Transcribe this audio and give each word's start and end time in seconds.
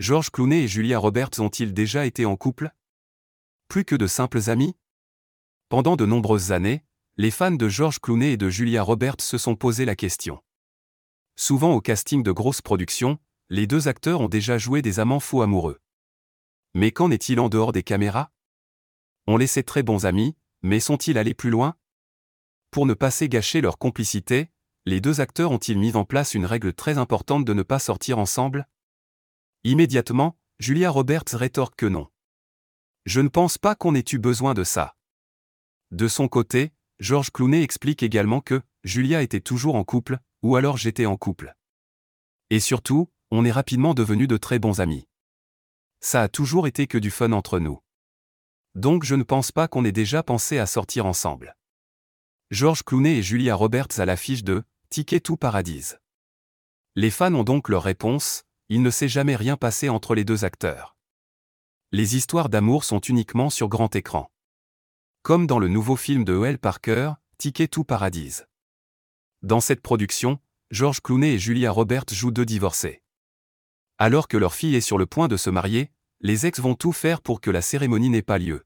George 0.00 0.30
Clooney 0.30 0.62
et 0.62 0.66
Julia 0.66 0.98
Roberts 0.98 1.40
ont-ils 1.40 1.74
déjà 1.74 2.06
été 2.06 2.24
en 2.24 2.34
couple? 2.34 2.72
Plus 3.68 3.84
que 3.84 3.94
de 3.94 4.06
simples 4.06 4.48
amis? 4.48 4.74
Pendant 5.68 5.94
de 5.94 6.06
nombreuses 6.06 6.52
années, 6.52 6.82
les 7.18 7.30
fans 7.30 7.50
de 7.50 7.68
George 7.68 7.98
Clooney 7.98 8.32
et 8.32 8.36
de 8.38 8.48
Julia 8.48 8.82
Roberts 8.82 9.20
se 9.20 9.36
sont 9.36 9.56
posé 9.56 9.84
la 9.84 9.94
question. 9.96 10.42
Souvent 11.36 11.74
au 11.74 11.82
casting 11.82 12.22
de 12.22 12.32
grosses 12.32 12.62
productions, 12.62 13.18
les 13.50 13.66
deux 13.66 13.88
acteurs 13.88 14.22
ont 14.22 14.30
déjà 14.30 14.56
joué 14.56 14.80
des 14.80 15.00
amants 15.00 15.20
fous 15.20 15.42
amoureux. 15.42 15.82
Mais 16.72 16.92
qu'en 16.92 17.10
est-il 17.10 17.38
en 17.38 17.50
dehors 17.50 17.72
des 17.72 17.82
caméras? 17.82 18.32
On 19.26 19.36
les 19.36 19.46
sait 19.46 19.64
très 19.64 19.82
bons 19.82 20.06
amis, 20.06 20.34
mais 20.62 20.80
sont-ils 20.80 21.18
allés 21.18 21.34
plus 21.34 21.50
loin? 21.50 21.76
Pour 22.70 22.86
ne 22.86 22.94
pas 22.94 23.10
gâcher 23.20 23.60
leur 23.60 23.76
complicité, 23.76 24.48
les 24.86 25.02
deux 25.02 25.20
acteurs 25.20 25.50
ont-ils 25.50 25.78
mis 25.78 25.94
en 25.94 26.06
place 26.06 26.32
une 26.32 26.46
règle 26.46 26.72
très 26.72 26.96
importante 26.96 27.44
de 27.44 27.52
ne 27.52 27.62
pas 27.62 27.78
sortir 27.78 28.18
ensemble? 28.18 28.66
Immédiatement, 29.62 30.38
Julia 30.58 30.90
Roberts 30.90 31.34
rétorque 31.34 31.76
que 31.76 31.86
non. 31.86 32.08
Je 33.04 33.20
ne 33.20 33.28
pense 33.28 33.58
pas 33.58 33.74
qu'on 33.74 33.94
ait 33.94 34.04
eu 34.12 34.18
besoin 34.18 34.54
de 34.54 34.64
ça. 34.64 34.96
De 35.90 36.08
son 36.08 36.28
côté, 36.28 36.72
George 36.98 37.30
Clooney 37.30 37.62
explique 37.62 38.02
également 38.02 38.40
que 38.40 38.62
Julia 38.84 39.20
était 39.20 39.40
toujours 39.40 39.74
en 39.74 39.84
couple, 39.84 40.18
ou 40.42 40.56
alors 40.56 40.78
j'étais 40.78 41.04
en 41.04 41.18
couple. 41.18 41.54
Et 42.48 42.58
surtout, 42.58 43.10
on 43.30 43.44
est 43.44 43.50
rapidement 43.50 43.92
devenus 43.92 44.28
de 44.28 44.38
très 44.38 44.58
bons 44.58 44.80
amis. 44.80 45.06
Ça 46.00 46.22
a 46.22 46.28
toujours 46.28 46.66
été 46.66 46.86
que 46.86 46.96
du 46.96 47.10
fun 47.10 47.32
entre 47.32 47.58
nous. 47.58 47.80
Donc 48.74 49.04
je 49.04 49.14
ne 49.14 49.24
pense 49.24 49.52
pas 49.52 49.68
qu'on 49.68 49.84
ait 49.84 49.92
déjà 49.92 50.22
pensé 50.22 50.58
à 50.58 50.64
sortir 50.64 51.04
ensemble. 51.04 51.54
George 52.50 52.82
Clooney 52.82 53.18
et 53.18 53.22
Julia 53.22 53.54
Roberts 53.54 53.98
à 53.98 54.06
l'affiche 54.06 54.42
de 54.42 54.64
Ticket 54.88 55.20
to 55.20 55.36
Paradise. 55.36 55.98
Les 56.94 57.10
fans 57.10 57.34
ont 57.34 57.44
donc 57.44 57.68
leur 57.68 57.82
réponse, 57.82 58.44
il 58.72 58.82
ne 58.82 58.90
s'est 58.90 59.08
jamais 59.08 59.34
rien 59.34 59.56
passé 59.56 59.88
entre 59.88 60.14
les 60.14 60.24
deux 60.24 60.44
acteurs. 60.44 60.96
Les 61.90 62.14
histoires 62.14 62.48
d'amour 62.48 62.84
sont 62.84 63.00
uniquement 63.00 63.50
sur 63.50 63.68
grand 63.68 63.96
écran. 63.96 64.30
Comme 65.22 65.48
dans 65.48 65.58
le 65.58 65.66
nouveau 65.66 65.96
film 65.96 66.24
de 66.24 66.34
E.L. 66.34 66.56
Parker, 66.56 67.14
Ticket 67.36 67.66
to 67.66 67.82
Paradise. 67.82 68.46
Dans 69.42 69.60
cette 69.60 69.82
production, 69.82 70.38
George 70.70 71.00
Clooney 71.00 71.34
et 71.34 71.38
Julia 71.40 71.72
Roberts 71.72 72.12
jouent 72.12 72.30
deux 72.30 72.46
divorcés. 72.46 73.02
Alors 73.98 74.28
que 74.28 74.36
leur 74.36 74.54
fille 74.54 74.76
est 74.76 74.80
sur 74.80 74.98
le 74.98 75.06
point 75.06 75.26
de 75.26 75.36
se 75.36 75.50
marier, 75.50 75.90
les 76.20 76.46
ex 76.46 76.60
vont 76.60 76.76
tout 76.76 76.92
faire 76.92 77.22
pour 77.22 77.40
que 77.40 77.50
la 77.50 77.62
cérémonie 77.62 78.08
n'ait 78.08 78.22
pas 78.22 78.38
lieu. 78.38 78.64